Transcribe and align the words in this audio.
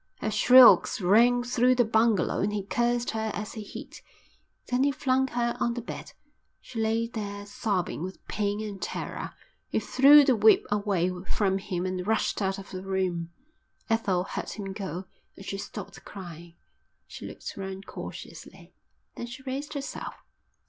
Her 0.17 0.31
shrieks 0.31 0.99
rang 0.99 1.43
through 1.43 1.75
the 1.75 1.85
bungalow 1.85 2.39
and 2.39 2.51
he 2.51 2.63
cursed 2.63 3.11
her 3.11 3.29
as 3.35 3.53
he 3.53 3.61
hit. 3.61 4.01
Then 4.65 4.83
he 4.83 4.89
flung 4.89 5.27
her 5.27 5.55
on 5.59 5.75
the 5.75 5.81
bed. 5.83 6.13
She 6.59 6.79
lay 6.81 7.05
there 7.05 7.45
sobbing 7.45 8.01
with 8.01 8.27
pain 8.27 8.63
and 8.63 8.81
terror. 8.81 9.33
He 9.69 9.79
threw 9.79 10.23
the 10.25 10.35
whip 10.35 10.65
away 10.71 11.11
from 11.29 11.59
him 11.59 11.85
and 11.85 12.07
rushed 12.07 12.41
out 12.41 12.57
of 12.57 12.71
the 12.71 12.81
room. 12.81 13.29
Ethel 13.91 14.23
heard 14.23 14.49
him 14.49 14.73
go 14.73 15.05
and 15.37 15.45
she 15.45 15.59
stopped 15.59 16.03
crying. 16.03 16.55
She 17.05 17.27
looked 17.27 17.55
round 17.55 17.85
cautiously, 17.85 18.73
then 19.15 19.27
she 19.27 19.43
raised 19.43 19.75
herself. 19.75 20.15